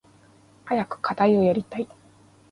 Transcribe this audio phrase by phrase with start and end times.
[0.65, 1.87] 早く課題をやりたい。